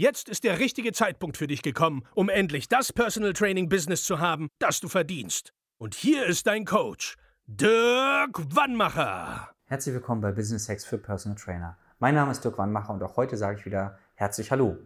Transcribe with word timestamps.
Jetzt 0.00 0.28
ist 0.28 0.44
der 0.44 0.60
richtige 0.60 0.92
Zeitpunkt 0.92 1.36
für 1.36 1.48
dich 1.48 1.60
gekommen, 1.60 2.04
um 2.14 2.28
endlich 2.28 2.68
das 2.68 2.92
Personal 2.92 3.32
Training 3.32 3.68
Business 3.68 4.04
zu 4.04 4.20
haben, 4.20 4.48
das 4.60 4.78
du 4.78 4.86
verdienst. 4.86 5.52
Und 5.76 5.96
hier 5.96 6.24
ist 6.24 6.46
dein 6.46 6.64
Coach, 6.64 7.16
Dirk 7.46 8.38
Wannmacher. 8.54 9.50
Herzlich 9.64 9.96
willkommen 9.96 10.20
bei 10.20 10.30
Business 10.30 10.68
Hacks 10.68 10.84
für 10.84 10.98
Personal 10.98 11.36
Trainer. 11.36 11.76
Mein 11.98 12.14
Name 12.14 12.30
ist 12.30 12.44
Dirk 12.44 12.58
Wannmacher 12.58 12.92
und 12.94 13.02
auch 13.02 13.16
heute 13.16 13.36
sage 13.36 13.58
ich 13.58 13.66
wieder 13.66 13.98
herzlich 14.14 14.52
Hallo. 14.52 14.76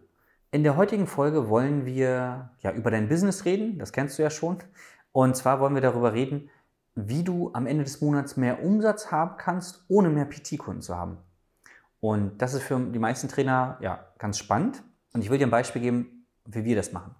In 0.49 0.63
der 0.63 0.77
heutigen 0.77 1.05
Folge 1.05 1.47
wollen 1.47 1.85
wir 1.85 2.49
ja 2.61 2.71
über 2.71 2.89
dein 2.89 3.07
Business 3.07 3.45
reden, 3.45 3.77
das 3.77 3.93
kennst 3.93 4.17
du 4.17 4.23
ja 4.23 4.31
schon. 4.31 4.63
Und 5.11 5.37
zwar 5.37 5.59
wollen 5.59 5.75
wir 5.75 5.81
darüber 5.83 6.13
reden, 6.13 6.49
wie 6.95 7.23
du 7.23 7.51
am 7.53 7.67
Ende 7.67 7.83
des 7.83 8.01
Monats 8.01 8.35
mehr 8.35 8.63
Umsatz 8.63 9.11
haben 9.11 9.37
kannst, 9.37 9.85
ohne 9.89 10.09
mehr 10.09 10.25
PT-Kunden 10.25 10.81
zu 10.81 10.97
haben. 10.97 11.19
Und 11.99 12.41
das 12.41 12.55
ist 12.55 12.63
für 12.63 12.79
die 12.79 12.97
meisten 12.97 13.27
Trainer 13.27 13.77
ja 13.79 14.07
ganz 14.17 14.39
spannend. 14.39 14.81
Und 15.13 15.21
ich 15.21 15.29
will 15.29 15.37
dir 15.37 15.47
ein 15.47 15.51
Beispiel 15.51 15.81
geben, 15.81 16.25
wie 16.45 16.65
wir 16.65 16.75
das 16.75 16.91
machen. 16.91 17.15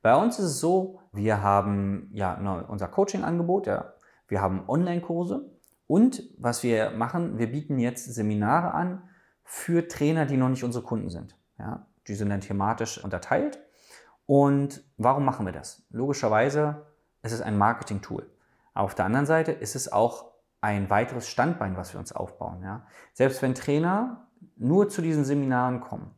Bei 0.00 0.16
uns 0.16 0.38
ist 0.38 0.46
es 0.46 0.60
so, 0.60 1.00
wir 1.12 1.42
haben 1.42 2.08
ja 2.12 2.34
unser 2.68 2.88
Coaching-Angebot, 2.88 3.66
ja, 3.66 3.92
wir 4.28 4.40
haben 4.40 4.64
Online-Kurse 4.68 5.50
und 5.86 6.22
was 6.38 6.62
wir 6.62 6.90
machen, 6.90 7.38
wir 7.38 7.50
bieten 7.50 7.78
jetzt 7.78 8.12
Seminare 8.12 8.72
an 8.72 9.02
für 9.44 9.86
Trainer, 9.88 10.26
die 10.26 10.36
noch 10.36 10.48
nicht 10.48 10.64
unsere 10.64 10.84
Kunden 10.84 11.10
sind. 11.10 11.36
Ja. 11.58 11.86
Die 12.08 12.14
sind 12.14 12.30
dann 12.30 12.40
thematisch 12.40 13.02
unterteilt. 13.02 13.60
Und 14.26 14.82
warum 14.96 15.24
machen 15.24 15.46
wir 15.46 15.52
das? 15.52 15.84
Logischerweise 15.90 16.86
ist 17.22 17.32
es 17.32 17.42
ein 17.42 17.58
Marketing-Tool. 17.58 18.28
Auf 18.74 18.94
der 18.94 19.04
anderen 19.04 19.26
Seite 19.26 19.52
ist 19.52 19.76
es 19.76 19.92
auch 19.92 20.32
ein 20.60 20.90
weiteres 20.90 21.28
Standbein, 21.28 21.76
was 21.76 21.92
wir 21.92 22.00
uns 22.00 22.12
aufbauen. 22.12 22.62
Ja? 22.62 22.86
Selbst 23.12 23.42
wenn 23.42 23.54
Trainer 23.54 24.26
nur 24.56 24.88
zu 24.88 25.02
diesen 25.02 25.24
Seminaren 25.24 25.80
kommen 25.80 26.12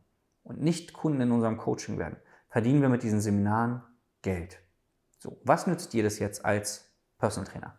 und 0.45 0.61
nicht 0.61 0.93
Kunden 0.93 1.19
in 1.19 1.31
unserem 1.31 1.57
Coaching 1.57 1.97
werden, 1.97 2.15
verdienen 2.49 2.81
wir 2.81 2.89
mit 2.89 3.03
diesen 3.03 3.19
Seminaren 3.19 3.83
Geld. 4.21 4.59
So, 5.17 5.41
was 5.43 5.67
nützt 5.67 5.91
dir 5.91 6.03
das 6.03 6.19
jetzt 6.19 6.45
als 6.45 6.89
Personal 7.17 7.51
Trainer? 7.51 7.77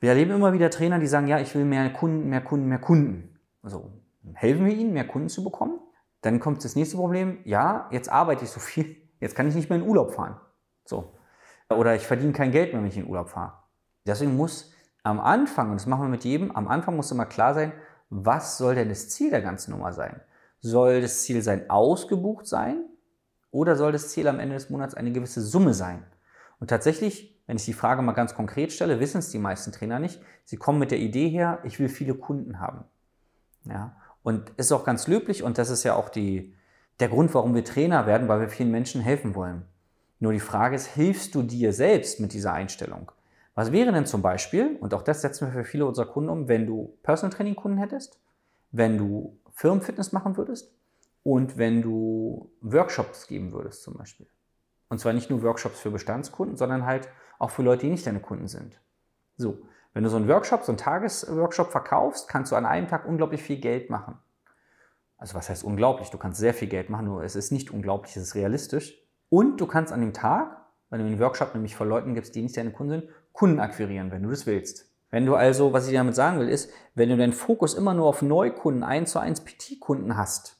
Wir 0.00 0.08
erleben 0.10 0.32
immer 0.32 0.52
wieder 0.52 0.70
Trainer, 0.70 0.98
die 0.98 1.06
sagen, 1.06 1.28
ja, 1.28 1.38
ich 1.38 1.54
will 1.54 1.64
mehr 1.64 1.92
Kunden, 1.92 2.28
mehr 2.28 2.40
Kunden, 2.40 2.66
mehr 2.66 2.80
Kunden. 2.80 3.38
So, 3.62 3.92
helfen 4.32 4.64
wir 4.64 4.74
ihnen, 4.74 4.94
mehr 4.94 5.06
Kunden 5.06 5.28
zu 5.28 5.44
bekommen? 5.44 5.78
Dann 6.22 6.40
kommt 6.40 6.64
das 6.64 6.74
nächste 6.74 6.96
Problem, 6.96 7.38
ja, 7.44 7.88
jetzt 7.92 8.10
arbeite 8.10 8.44
ich 8.44 8.50
so 8.50 8.60
viel, 8.60 8.96
jetzt 9.20 9.34
kann 9.34 9.46
ich 9.46 9.54
nicht 9.54 9.68
mehr 9.68 9.78
in 9.78 9.86
Urlaub 9.86 10.12
fahren. 10.12 10.40
So. 10.84 11.14
Oder 11.68 11.94
ich 11.94 12.06
verdiene 12.06 12.32
kein 12.32 12.50
Geld 12.50 12.72
mehr, 12.72 12.82
wenn 12.82 12.88
ich 12.88 12.96
in 12.96 13.06
Urlaub 13.06 13.28
fahre. 13.28 13.52
Deswegen 14.06 14.36
muss 14.36 14.72
am 15.02 15.20
Anfang, 15.20 15.70
und 15.70 15.80
das 15.80 15.86
machen 15.86 16.02
wir 16.02 16.08
mit 16.08 16.24
jedem, 16.24 16.50
am 16.50 16.66
Anfang 16.68 16.96
muss 16.96 17.12
immer 17.12 17.26
klar 17.26 17.54
sein, 17.54 17.72
was 18.08 18.58
soll 18.58 18.74
denn 18.74 18.88
das 18.88 19.10
Ziel 19.10 19.30
der 19.30 19.42
ganzen 19.42 19.70
Nummer 19.70 19.92
sein? 19.92 20.20
Soll 20.60 21.00
das 21.00 21.22
Ziel 21.22 21.42
sein, 21.42 21.68
ausgebucht 21.70 22.46
sein? 22.46 22.84
Oder 23.50 23.76
soll 23.76 23.92
das 23.92 24.08
Ziel 24.08 24.28
am 24.28 24.38
Ende 24.38 24.54
des 24.54 24.70
Monats 24.70 24.94
eine 24.94 25.12
gewisse 25.12 25.40
Summe 25.40 25.74
sein? 25.74 26.04
Und 26.60 26.68
tatsächlich, 26.68 27.40
wenn 27.46 27.56
ich 27.56 27.64
die 27.64 27.72
Frage 27.72 28.02
mal 28.02 28.12
ganz 28.12 28.34
konkret 28.34 28.72
stelle, 28.72 29.00
wissen 29.00 29.18
es 29.18 29.30
die 29.30 29.38
meisten 29.38 29.72
Trainer 29.72 29.98
nicht. 29.98 30.20
Sie 30.44 30.56
kommen 30.56 30.78
mit 30.78 30.90
der 30.90 30.98
Idee 30.98 31.28
her, 31.28 31.58
ich 31.64 31.78
will 31.80 31.88
viele 31.88 32.14
Kunden 32.14 32.60
haben. 32.60 32.84
Ja, 33.64 33.96
und 34.22 34.50
ist 34.56 34.72
auch 34.72 34.84
ganz 34.84 35.06
löblich 35.06 35.42
und 35.42 35.58
das 35.58 35.70
ist 35.70 35.84
ja 35.84 35.94
auch 35.94 36.08
die, 36.08 36.54
der 37.00 37.08
Grund, 37.08 37.34
warum 37.34 37.54
wir 37.54 37.64
Trainer 37.64 38.06
werden, 38.06 38.28
weil 38.28 38.40
wir 38.40 38.48
vielen 38.48 38.70
Menschen 38.70 39.00
helfen 39.00 39.34
wollen. 39.34 39.64
Nur 40.18 40.32
die 40.32 40.40
Frage 40.40 40.76
ist, 40.76 40.86
hilfst 40.86 41.34
du 41.34 41.42
dir 41.42 41.72
selbst 41.72 42.20
mit 42.20 42.32
dieser 42.34 42.52
Einstellung? 42.52 43.10
Was 43.54 43.72
wäre 43.72 43.92
denn 43.92 44.06
zum 44.06 44.22
Beispiel, 44.22 44.76
und 44.80 44.94
auch 44.94 45.02
das 45.02 45.22
setzen 45.22 45.46
wir 45.46 45.52
für 45.52 45.64
viele 45.64 45.86
unserer 45.86 46.06
Kunden 46.06 46.30
um, 46.30 46.48
wenn 46.48 46.66
du 46.66 46.96
Personal 47.02 47.34
Training 47.34 47.56
Kunden 47.56 47.78
hättest, 47.78 48.18
wenn 48.70 48.98
du 48.98 49.38
Firmenfitness 49.60 50.12
machen 50.12 50.38
würdest 50.38 50.74
und 51.22 51.58
wenn 51.58 51.82
du 51.82 52.50
Workshops 52.62 53.26
geben 53.26 53.52
würdest 53.52 53.82
zum 53.82 53.92
Beispiel. 53.92 54.26
Und 54.88 55.00
zwar 55.00 55.12
nicht 55.12 55.28
nur 55.28 55.42
Workshops 55.42 55.80
für 55.80 55.90
Bestandskunden, 55.90 56.56
sondern 56.56 56.86
halt 56.86 57.10
auch 57.38 57.50
für 57.50 57.62
Leute, 57.62 57.82
die 57.82 57.90
nicht 57.90 58.06
deine 58.06 58.20
Kunden 58.20 58.48
sind. 58.48 58.80
So, 59.36 59.58
wenn 59.92 60.02
du 60.02 60.08
so 60.08 60.16
einen 60.16 60.28
Workshop, 60.28 60.62
so 60.62 60.72
einen 60.72 60.78
Tagesworkshop 60.78 61.70
verkaufst, 61.70 62.26
kannst 62.26 62.52
du 62.52 62.56
an 62.56 62.64
einem 62.64 62.88
Tag 62.88 63.06
unglaublich 63.06 63.42
viel 63.42 63.60
Geld 63.60 63.90
machen. 63.90 64.16
Also 65.18 65.34
was 65.34 65.50
heißt 65.50 65.62
unglaublich? 65.62 66.08
Du 66.08 66.16
kannst 66.16 66.40
sehr 66.40 66.54
viel 66.54 66.68
Geld 66.68 66.88
machen, 66.88 67.04
nur 67.04 67.22
es 67.22 67.36
ist 67.36 67.52
nicht 67.52 67.70
unglaublich, 67.70 68.16
es 68.16 68.22
ist 68.22 68.34
realistisch. 68.34 68.98
Und 69.28 69.60
du 69.60 69.66
kannst 69.66 69.92
an 69.92 70.00
dem 70.00 70.14
Tag, 70.14 70.56
wenn 70.88 71.00
du 71.00 71.06
einen 71.06 71.20
Workshop 71.20 71.52
nämlich 71.52 71.76
vor 71.76 71.86
Leuten 71.86 72.14
gibst, 72.14 72.34
die 72.34 72.40
nicht 72.40 72.56
deine 72.56 72.72
Kunden 72.72 73.02
sind, 73.02 73.10
Kunden 73.34 73.60
akquirieren, 73.60 74.10
wenn 74.10 74.22
du 74.22 74.30
das 74.30 74.46
willst. 74.46 74.89
Wenn 75.10 75.26
du 75.26 75.34
also, 75.34 75.72
was 75.72 75.88
ich 75.88 75.94
damit 75.94 76.14
sagen 76.14 76.38
will, 76.38 76.48
ist, 76.48 76.70
wenn 76.94 77.08
du 77.08 77.16
deinen 77.16 77.32
Fokus 77.32 77.74
immer 77.74 77.94
nur 77.94 78.06
auf 78.06 78.22
Neukunden, 78.22 78.84
1 78.84 79.10
zu 79.10 79.18
1 79.18 79.44
PT-Kunden 79.44 80.16
hast, 80.16 80.56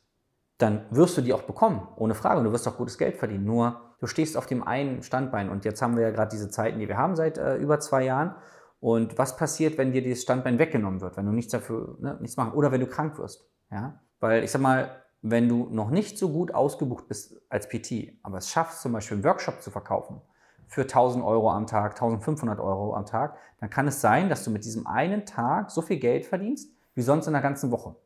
dann 0.59 0.85
wirst 0.91 1.17
du 1.17 1.23
die 1.23 1.33
auch 1.33 1.43
bekommen, 1.43 1.87
ohne 1.97 2.15
Frage. 2.15 2.39
Und 2.39 2.45
du 2.45 2.53
wirst 2.53 2.67
auch 2.69 2.77
gutes 2.77 2.99
Geld 2.99 3.17
verdienen. 3.17 3.45
Nur 3.45 3.95
du 4.01 4.07
stehst 4.07 4.37
auf 4.37 4.47
dem 4.47 4.67
einen 4.67 5.03
Standbein. 5.03 5.49
Und 5.49 5.65
jetzt 5.65 5.81
haben 5.81 5.97
wir 5.97 6.03
ja 6.03 6.11
gerade 6.11 6.31
diese 6.31 6.51
Zeiten, 6.51 6.79
die 6.81 6.89
wir 6.89 6.99
haben 6.99 7.17
seit 7.17 7.39
äh, 7.39 7.57
über 7.57 7.81
zwei 7.81 8.05
Jahren. 8.05 8.35
Und 8.81 9.19
was 9.19 9.37
passiert, 9.37 9.79
wenn 9.79 9.93
dir 9.93 10.03
dieses 10.03 10.23
Standbein 10.23 10.59
weggenommen 10.59 11.01
wird, 11.01 11.17
wenn 11.17 11.27
du 11.27 11.33
nichts 11.33 11.53
dafür, 11.53 11.97
ne, 12.01 12.19
nichts 12.21 12.37
machen 12.37 12.53
oder 12.53 12.73
wenn 12.73 12.81
du 12.81 12.87
krank 12.87 13.19
wirst? 13.19 13.49
Ja? 13.71 14.01
Weil 14.19 14.43
ich 14.43 14.51
sag 14.51 14.61
mal, 14.61 14.91
wenn 15.23 15.49
du 15.49 15.69
noch 15.71 15.91
nicht 15.91 16.19
so 16.19 16.31
gut 16.31 16.55
ausgebucht 16.55 17.07
bist 17.07 17.41
als 17.51 17.69
PT, 17.69 18.19
aber 18.23 18.39
es 18.39 18.51
schaffst 18.51 18.83
zum 18.83 18.93
Beispiel 18.93 19.19
einen 19.19 19.25
Workshop 19.25 19.63
zu 19.63 19.71
verkaufen 19.71 20.23
für 20.71 20.83
1000 20.83 21.25
Euro 21.25 21.51
am 21.51 21.67
Tag, 21.67 21.93
1500 22.01 22.61
Euro 22.61 22.95
am 22.95 23.05
Tag, 23.05 23.37
dann 23.59 23.71
kann 23.71 23.89
es 23.89 24.01
sein, 24.01 24.29
dass 24.29 24.45
du 24.45 24.51
mit 24.51 24.65
diesem 24.65 24.87
einen 24.87 25.27
Tag 25.27 25.73
so 25.73 25.83
viel 25.83 25.99
Geld 25.99 26.25
verdienst 26.25 26.73
wie 26.95 27.03
sonst 27.03 27.27
in 27.27 27.33
der 27.33 27.43
ganzen 27.43 27.73
Woche. 27.73 27.97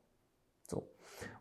So. 0.67 0.89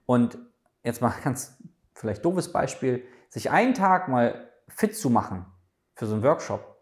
Und 0.06 0.38
jetzt 0.84 1.02
mal 1.02 1.14
ganz 1.24 1.58
vielleicht 1.94 2.26
doofes 2.26 2.52
Beispiel, 2.52 3.04
sich 3.30 3.50
einen 3.50 3.74
Tag 3.74 4.10
mal 4.10 4.50
fit 4.68 4.96
zu 4.96 5.10
machen 5.10 5.46
für 5.96 6.08
so 6.08 6.14
einen 6.14 6.24
Workshop 6.24 6.78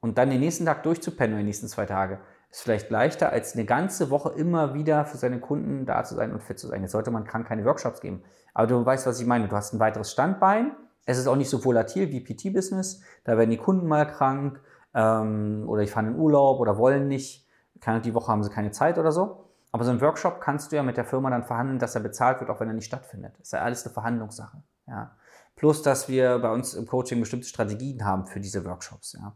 und 0.00 0.18
dann 0.18 0.28
den 0.28 0.40
nächsten 0.40 0.66
Tag 0.66 0.82
durchzupennen, 0.82 1.38
die 1.38 1.44
nächsten 1.44 1.68
zwei 1.68 1.86
Tage, 1.86 2.18
ist 2.50 2.62
vielleicht 2.62 2.90
leichter, 2.90 3.30
als 3.30 3.54
eine 3.54 3.64
ganze 3.64 4.10
Woche 4.10 4.30
immer 4.30 4.74
wieder 4.74 5.04
für 5.04 5.18
seine 5.18 5.38
Kunden 5.38 5.86
da 5.86 6.02
zu 6.02 6.16
sein 6.16 6.32
und 6.32 6.42
fit 6.42 6.58
zu 6.58 6.66
sein. 6.66 6.82
Jetzt 6.82 6.92
sollte 6.92 7.12
man 7.12 7.24
krank 7.24 7.46
keine 7.46 7.64
Workshops 7.64 8.00
geben. 8.00 8.22
Aber 8.54 8.66
du 8.66 8.84
weißt, 8.84 9.06
was 9.06 9.20
ich 9.20 9.26
meine. 9.26 9.48
Du 9.48 9.56
hast 9.56 9.72
ein 9.72 9.80
weiteres 9.80 10.10
Standbein. 10.10 10.72
Es 11.06 11.18
ist 11.18 11.26
auch 11.26 11.36
nicht 11.36 11.50
so 11.50 11.64
volatil 11.64 12.10
wie 12.10 12.20
PT-Business. 12.20 13.02
Da 13.24 13.36
werden 13.36 13.50
die 13.50 13.56
Kunden 13.56 13.86
mal 13.86 14.06
krank 14.06 14.60
ähm, 14.94 15.64
oder 15.68 15.82
ich 15.82 15.90
fahren 15.90 16.06
in 16.06 16.16
Urlaub 16.16 16.60
oder 16.60 16.78
wollen 16.78 17.08
nicht. 17.08 17.46
Keine, 17.80 18.00
die 18.00 18.14
Woche 18.14 18.32
haben 18.32 18.42
sie 18.42 18.50
keine 18.50 18.70
Zeit 18.70 18.98
oder 18.98 19.12
so. 19.12 19.50
Aber 19.72 19.84
so 19.84 19.90
ein 19.90 20.00
Workshop 20.00 20.40
kannst 20.40 20.72
du 20.72 20.76
ja 20.76 20.82
mit 20.82 20.96
der 20.96 21.04
Firma 21.04 21.30
dann 21.30 21.44
verhandeln, 21.44 21.78
dass 21.78 21.94
er 21.94 22.00
bezahlt 22.00 22.40
wird, 22.40 22.48
auch 22.50 22.60
wenn 22.60 22.68
er 22.68 22.74
nicht 22.74 22.86
stattfindet. 22.86 23.34
Das 23.38 23.48
ist 23.48 23.52
ja 23.52 23.60
alles 23.60 23.84
eine 23.84 23.92
Verhandlungssache. 23.92 24.62
Ja. 24.86 25.10
Plus, 25.56 25.82
dass 25.82 26.08
wir 26.08 26.38
bei 26.38 26.52
uns 26.52 26.74
im 26.74 26.86
Coaching 26.86 27.20
bestimmte 27.20 27.46
Strategien 27.46 28.04
haben 28.04 28.26
für 28.26 28.40
diese 28.40 28.64
Workshops. 28.64 29.14
Ja 29.14 29.34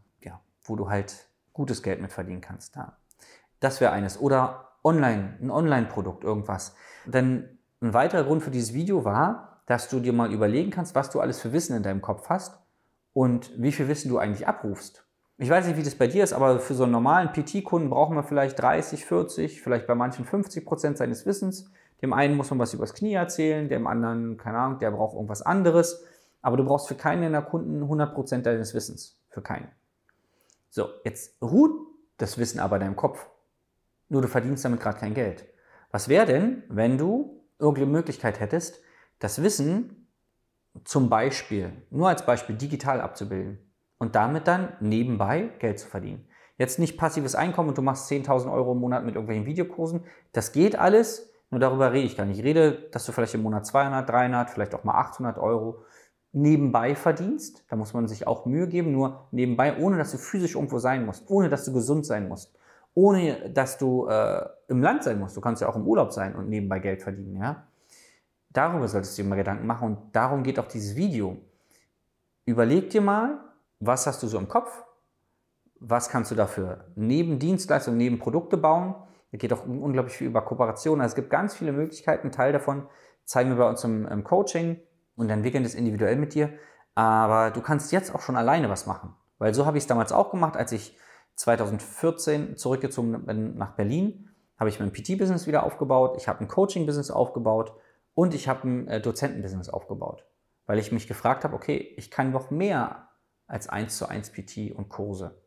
wo 0.69 0.75
du 0.75 0.89
halt 0.89 1.27
gutes 1.51 1.83
Geld 1.83 1.99
mit 1.99 2.13
verdienen 2.13 2.41
kannst. 2.41 2.75
Ja. 2.75 2.93
Das 3.59 3.81
wäre 3.81 3.91
eines. 3.91 4.19
Oder 4.21 4.69
online, 4.83 5.37
ein 5.41 5.51
Online-Produkt, 5.51 6.23
irgendwas. 6.23 6.73
Denn 7.05 7.57
ein 7.81 7.93
weiterer 7.93 8.23
Grund 8.23 8.43
für 8.43 8.51
dieses 8.51 8.73
Video 8.73 9.03
war, 9.03 9.58
dass 9.69 9.87
du 9.87 9.99
dir 9.99 10.13
mal 10.13 10.33
überlegen 10.33 10.71
kannst, 10.71 10.95
was 10.95 11.11
du 11.11 11.19
alles 11.19 11.39
für 11.39 11.53
Wissen 11.53 11.77
in 11.77 11.83
deinem 11.83 12.01
Kopf 12.01 12.27
hast 12.27 12.57
und 13.13 13.51
wie 13.55 13.71
viel 13.71 13.87
Wissen 13.87 14.09
du 14.09 14.17
eigentlich 14.17 14.47
abrufst. 14.47 15.05
Ich 15.37 15.47
weiß 15.47 15.67
nicht, 15.67 15.77
wie 15.77 15.83
das 15.83 15.93
bei 15.93 16.07
dir 16.07 16.23
ist, 16.23 16.33
aber 16.33 16.59
für 16.59 16.73
so 16.73 16.83
einen 16.83 16.91
normalen 16.91 17.31
PT-Kunden 17.31 17.91
braucht 17.91 18.11
man 18.11 18.23
vielleicht 18.23 18.59
30, 18.59 19.05
40, 19.05 19.61
vielleicht 19.61 19.85
bei 19.85 19.93
manchen 19.93 20.25
50 20.25 20.65
Prozent 20.65 20.97
seines 20.97 21.27
Wissens. 21.27 21.69
Dem 22.01 22.13
einen 22.13 22.35
muss 22.35 22.49
man 22.49 22.57
was 22.57 22.73
übers 22.73 22.95
Knie 22.95 23.13
erzählen, 23.13 23.69
dem 23.69 23.85
anderen, 23.85 24.37
keine 24.37 24.57
Ahnung, 24.57 24.79
der 24.79 24.89
braucht 24.89 25.13
irgendwas 25.13 25.43
anderes. 25.43 26.03
Aber 26.41 26.57
du 26.57 26.65
brauchst 26.65 26.87
für 26.87 26.95
keinen 26.95 27.21
deiner 27.21 27.43
Kunden 27.43 27.83
100 27.83 28.15
Prozent 28.15 28.47
deines 28.47 28.73
Wissens. 28.73 29.21
Für 29.29 29.43
keinen. 29.43 29.67
So, 30.71 30.87
jetzt 31.03 31.39
ruht 31.43 31.77
das 32.17 32.39
Wissen 32.39 32.59
aber 32.59 32.77
in 32.77 32.81
deinem 32.81 32.95
Kopf. 32.95 33.29
Nur 34.07 34.23
du 34.23 34.27
verdienst 34.27 34.65
damit 34.65 34.79
gerade 34.79 34.97
kein 34.97 35.13
Geld. 35.13 35.45
Was 35.91 36.09
wäre 36.09 36.25
denn, 36.25 36.63
wenn 36.69 36.97
du 36.97 37.43
irgendeine 37.59 37.91
Möglichkeit 37.91 38.39
hättest, 38.39 38.81
das 39.19 39.43
Wissen 39.43 40.07
zum 40.83 41.09
Beispiel, 41.09 41.71
nur 41.89 42.09
als 42.09 42.25
Beispiel, 42.25 42.55
digital 42.55 43.01
abzubilden 43.01 43.59
und 43.97 44.15
damit 44.15 44.47
dann 44.47 44.73
nebenbei 44.79 45.49
Geld 45.59 45.79
zu 45.79 45.87
verdienen? 45.87 46.25
Jetzt 46.57 46.79
nicht 46.79 46.97
passives 46.97 47.35
Einkommen 47.35 47.69
und 47.69 47.77
du 47.77 47.81
machst 47.81 48.11
10.000 48.11 48.51
Euro 48.51 48.73
im 48.73 48.79
Monat 48.79 49.05
mit 49.05 49.15
irgendwelchen 49.15 49.45
Videokursen. 49.45 50.03
Das 50.33 50.51
geht 50.51 50.77
alles, 50.77 51.31
nur 51.51 51.59
darüber 51.59 51.93
rede 51.93 52.05
ich 52.05 52.17
gar 52.17 52.25
nicht. 52.25 52.39
Ich 52.39 52.45
rede, 52.45 52.89
dass 52.91 53.05
du 53.05 53.11
vielleicht 53.11 53.33
im 53.33 53.43
Monat 53.43 53.65
200, 53.65 54.07
300, 54.07 54.49
vielleicht 54.49 54.75
auch 54.75 54.83
mal 54.83 54.95
800 54.95 55.37
Euro 55.37 55.83
nebenbei 56.31 56.95
verdienst. 56.95 57.63
Da 57.69 57.75
muss 57.75 57.93
man 57.93 58.07
sich 58.07 58.27
auch 58.27 58.45
Mühe 58.45 58.67
geben, 58.67 58.91
nur 58.91 59.27
nebenbei, 59.31 59.77
ohne 59.77 59.97
dass 59.97 60.11
du 60.11 60.17
physisch 60.17 60.55
irgendwo 60.55 60.79
sein 60.79 61.05
musst, 61.05 61.29
ohne 61.29 61.49
dass 61.49 61.65
du 61.65 61.73
gesund 61.73 62.05
sein 62.05 62.27
musst, 62.27 62.53
ohne 62.93 63.49
dass 63.51 63.77
du 63.77 64.07
äh, 64.07 64.45
im 64.67 64.81
Land 64.81 65.03
sein 65.03 65.19
musst. 65.19 65.35
Du 65.37 65.41
kannst 65.41 65.61
ja 65.61 65.69
auch 65.69 65.75
im 65.75 65.87
Urlaub 65.87 66.11
sein 66.11 66.35
und 66.35 66.49
nebenbei 66.49 66.79
Geld 66.79 67.01
verdienen. 67.01 67.37
Ja? 67.37 67.68
Darüber 68.49 68.87
solltest 68.87 69.17
du 69.17 69.23
dir 69.23 69.29
mal 69.29 69.35
Gedanken 69.35 69.67
machen 69.67 69.87
und 69.87 70.15
darum 70.15 70.43
geht 70.43 70.59
auch 70.59 70.67
dieses 70.67 70.95
Video. 70.95 71.37
Überleg 72.45 72.89
dir 72.89 73.01
mal, 73.01 73.39
was 73.79 74.07
hast 74.07 74.23
du 74.23 74.27
so 74.27 74.37
im 74.37 74.47
Kopf? 74.47 74.83
Was 75.79 76.09
kannst 76.09 76.31
du 76.31 76.35
dafür 76.35 76.91
neben 76.95 77.39
Dienstleistungen, 77.39 77.97
neben 77.97 78.19
Produkte 78.19 78.57
bauen? 78.57 78.95
Da 79.31 79.37
geht 79.37 79.53
auch 79.53 79.65
unglaublich 79.65 80.17
viel 80.17 80.27
über 80.27 80.41
Kooperation. 80.41 80.99
Also 80.99 81.11
es 81.11 81.15
gibt 81.15 81.29
ganz 81.29 81.55
viele 81.55 81.71
Möglichkeiten. 81.71 82.31
Teil 82.31 82.51
davon 82.51 82.87
zeigen 83.23 83.51
wir 83.51 83.57
bei 83.57 83.69
uns 83.69 83.83
im, 83.83 84.07
im 84.07 84.23
Coaching 84.23 84.81
und 85.15 85.29
entwickeln 85.29 85.63
das 85.63 85.75
individuell 85.75 86.15
mit 86.15 86.33
dir. 86.33 86.51
Aber 86.95 87.51
du 87.51 87.61
kannst 87.61 87.91
jetzt 87.91 88.13
auch 88.13 88.21
schon 88.21 88.35
alleine 88.35 88.69
was 88.69 88.87
machen. 88.87 89.13
Weil 89.37 89.53
so 89.53 89.65
habe 89.65 89.77
ich 89.77 89.83
es 89.83 89.87
damals 89.87 90.11
auch 90.11 90.31
gemacht, 90.31 90.57
als 90.57 90.71
ich 90.71 90.97
2014 91.35 92.57
zurückgezogen 92.57 93.25
bin 93.25 93.55
nach 93.57 93.75
Berlin, 93.75 94.29
habe 94.59 94.69
ich 94.69 94.79
mein 94.79 94.91
PT-Business 94.91 95.47
wieder 95.47 95.63
aufgebaut, 95.63 96.17
ich 96.17 96.27
habe 96.27 96.41
ein 96.41 96.49
Coaching-Business 96.49 97.11
aufgebaut 97.11 97.73
und 98.19 98.33
ich 98.33 98.49
habe 98.49 98.67
ein 98.67 98.87
äh, 98.89 98.99
Dozenten-Business 98.99 99.69
aufgebaut. 99.69 100.25
Weil 100.65 100.77
ich 100.77 100.91
mich 100.91 101.07
gefragt 101.07 101.45
habe, 101.45 101.55
okay, 101.55 101.93
ich 101.95 102.11
kann 102.11 102.31
noch 102.31 102.51
mehr 102.51 103.07
als 103.47 103.69
1 103.69 103.97
zu 103.97 104.09
1 104.09 104.33
PT 104.33 104.73
und 104.75 104.89
Kurse. 104.89 105.41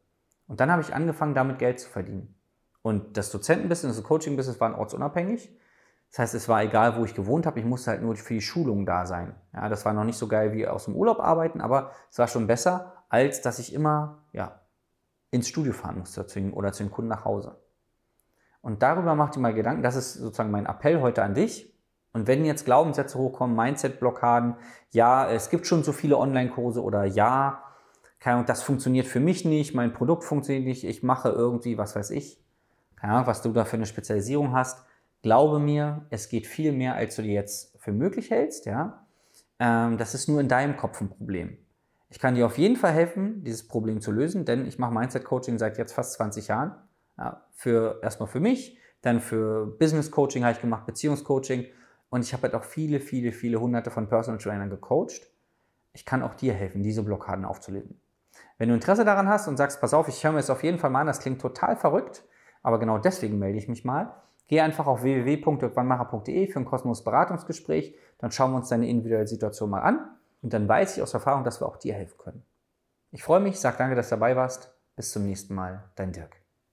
Und 0.46 0.58
dann 0.58 0.72
habe 0.72 0.80
ich 0.80 0.94
angefangen, 0.94 1.34
damit 1.34 1.58
Geld 1.58 1.80
zu 1.80 1.90
verdienen. 1.90 2.34
Und 2.80 3.18
das 3.18 3.30
Dozenten-Business, 3.30 3.96
das 3.96 4.04
Coaching-Business 4.06 4.58
waren 4.58 4.74
ortsunabhängig. 4.74 5.54
Das 6.08 6.20
heißt, 6.20 6.34
es 6.34 6.48
war 6.48 6.62
egal, 6.62 6.96
wo 6.96 7.04
ich 7.04 7.12
gewohnt 7.12 7.44
habe, 7.44 7.60
ich 7.60 7.66
musste 7.66 7.90
halt 7.90 8.00
nur 8.00 8.16
für 8.16 8.32
die 8.32 8.40
Schulung 8.40 8.86
da 8.86 9.04
sein. 9.04 9.34
Ja, 9.52 9.68
das 9.68 9.84
war 9.84 9.92
noch 9.92 10.04
nicht 10.04 10.16
so 10.16 10.26
geil 10.26 10.54
wie 10.54 10.66
aus 10.66 10.86
dem 10.86 10.96
Urlaub 10.96 11.20
arbeiten, 11.20 11.60
aber 11.60 11.90
es 12.10 12.18
war 12.18 12.26
schon 12.26 12.46
besser, 12.46 13.04
als 13.10 13.42
dass 13.42 13.58
ich 13.58 13.74
immer 13.74 14.24
ja, 14.32 14.62
ins 15.30 15.46
Studio 15.46 15.74
fahren 15.74 15.98
musste 15.98 16.24
oder 16.54 16.72
zu 16.72 16.84
den 16.84 16.90
Kunden 16.90 17.10
nach 17.10 17.26
Hause. 17.26 17.60
Und 18.62 18.82
darüber 18.82 19.14
mach 19.14 19.28
dir 19.28 19.40
mal 19.40 19.52
Gedanken, 19.52 19.82
das 19.82 19.94
ist 19.94 20.14
sozusagen 20.14 20.50
mein 20.50 20.64
Appell 20.64 21.02
heute 21.02 21.22
an 21.22 21.34
dich. 21.34 21.71
Und 22.12 22.26
wenn 22.26 22.44
jetzt 22.44 22.64
Glaubenssätze 22.64 23.18
hochkommen, 23.18 23.56
Mindset-Blockaden, 23.56 24.56
ja, 24.90 25.30
es 25.30 25.50
gibt 25.50 25.66
schon 25.66 25.82
so 25.82 25.92
viele 25.92 26.18
Online-Kurse 26.18 26.82
oder 26.82 27.04
ja, 27.04 27.62
keine 28.20 28.36
Ahnung, 28.36 28.46
das 28.46 28.62
funktioniert 28.62 29.06
für 29.06 29.20
mich 29.20 29.44
nicht, 29.44 29.74
mein 29.74 29.92
Produkt 29.92 30.24
funktioniert 30.24 30.64
nicht, 30.64 30.84
ich 30.84 31.02
mache 31.02 31.30
irgendwie, 31.30 31.78
was 31.78 31.96
weiß 31.96 32.10
ich, 32.10 32.38
keine 32.96 33.14
Ahnung, 33.14 33.26
was 33.26 33.42
du 33.42 33.52
da 33.52 33.64
für 33.64 33.76
eine 33.76 33.86
Spezialisierung 33.86 34.52
hast, 34.52 34.84
Glaube 35.22 35.60
mir, 35.60 36.04
es 36.10 36.28
geht 36.28 36.48
viel 36.48 36.72
mehr, 36.72 36.96
als 36.96 37.14
du 37.14 37.22
dir 37.22 37.32
jetzt 37.32 37.78
für 37.78 37.92
möglich 37.92 38.30
hältst. 38.30 38.66
Ja? 38.66 39.06
Ähm, 39.60 39.96
das 39.96 40.14
ist 40.14 40.28
nur 40.28 40.40
in 40.40 40.48
deinem 40.48 40.76
Kopf 40.76 41.00
ein 41.00 41.08
Problem. 41.08 41.58
Ich 42.10 42.18
kann 42.18 42.34
dir 42.34 42.44
auf 42.44 42.58
jeden 42.58 42.76
Fall 42.76 42.92
helfen, 42.92 43.44
dieses 43.44 43.66
Problem 43.66 44.00
zu 44.00 44.10
lösen, 44.10 44.44
denn 44.44 44.66
ich 44.66 44.78
mache 44.78 44.92
Mindset-Coaching 44.92 45.58
seit 45.58 45.78
jetzt 45.78 45.92
fast 45.92 46.14
20 46.14 46.48
Jahren. 46.48 46.74
Ja, 47.16 47.46
für, 47.52 48.00
erstmal 48.02 48.28
für 48.28 48.40
mich, 48.40 48.78
dann 49.00 49.20
für 49.20 49.66
Business-Coaching 49.78 50.42
habe 50.42 50.54
ich 50.54 50.60
gemacht, 50.60 50.86
Beziehungscoaching 50.86 51.66
und 52.12 52.20
ich 52.22 52.32
habe 52.32 52.44
halt 52.44 52.54
auch 52.54 52.64
viele, 52.64 53.00
viele, 53.00 53.32
viele 53.32 53.60
hunderte 53.60 53.90
von 53.90 54.08
Personal 54.08 54.38
Trainern 54.38 54.70
gecoacht. 54.70 55.28
Ich 55.92 56.04
kann 56.04 56.22
auch 56.22 56.34
dir 56.34 56.54
helfen, 56.54 56.82
diese 56.82 57.02
Blockaden 57.02 57.44
aufzulösen. 57.44 58.00
Wenn 58.58 58.68
du 58.68 58.74
Interesse 58.74 59.04
daran 59.04 59.28
hast 59.28 59.48
und 59.48 59.56
sagst, 59.56 59.80
pass 59.80 59.94
auf, 59.94 60.06
ich 60.08 60.22
höre 60.22 60.32
mir 60.32 60.38
das 60.38 60.50
auf 60.50 60.62
jeden 60.62 60.78
Fall 60.78 60.90
mal 60.90 61.00
an, 61.00 61.06
das 61.08 61.18
klingt 61.18 61.40
total 61.40 61.74
verrückt, 61.74 62.24
aber 62.62 62.78
genau 62.78 62.98
deswegen 62.98 63.38
melde 63.38 63.58
ich 63.58 63.66
mich 63.66 63.84
mal, 63.84 64.14
Geh 64.48 64.60
einfach 64.60 64.86
auf 64.86 65.02
www.dirkwannmacher.de 65.02 66.46
für 66.46 66.58
ein 66.58 66.66
kostenloses 66.66 67.04
Beratungsgespräch. 67.04 67.96
Dann 68.18 68.32
schauen 68.32 68.52
wir 68.52 68.56
uns 68.56 68.68
deine 68.68 68.86
individuelle 68.86 69.26
Situation 69.26 69.70
mal 69.70 69.80
an. 69.80 70.10
Und 70.42 70.52
dann 70.52 70.68
weiß 70.68 70.96
ich 70.96 71.02
aus 71.02 71.14
Erfahrung, 71.14 71.42
dass 71.42 71.62
wir 71.62 71.66
auch 71.66 71.78
dir 71.78 71.94
helfen 71.94 72.18
können. 72.18 72.42
Ich 73.12 73.22
freue 73.22 73.40
mich, 73.40 73.58
sag 73.58 73.78
danke, 73.78 73.94
dass 73.94 74.10
du 74.10 74.16
dabei 74.16 74.36
warst. 74.36 74.74
Bis 74.94 75.10
zum 75.10 75.24
nächsten 75.24 75.54
Mal, 75.54 75.84
dein 75.94 76.12
Dirk. 76.12 76.41